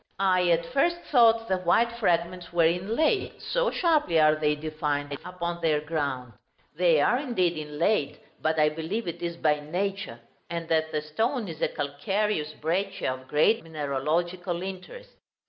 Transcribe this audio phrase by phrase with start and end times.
[0.17, 5.61] I at first thought the white fragments were inlaid, so sharply are they defined upon
[5.61, 6.33] their ground.
[6.75, 10.19] They are indeed inlaid, but I believe it is by nature;
[10.49, 15.11] and that the stone is a calcareous breccia of great mineralogical interest.